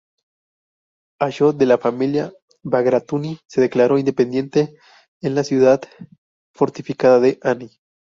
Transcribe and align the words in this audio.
Ashot, 1.25 1.57
de 1.59 1.67
la 1.67 1.77
familia 1.83 2.31
Bagratuni, 2.63 3.37
se 3.45 3.61
declaró 3.61 3.99
independiente 3.99 4.75
en 5.21 5.35
la 5.35 5.43
ciudad 5.43 5.79
fortificada 6.55 7.19
de 7.19 7.37
Ani. 7.43 7.69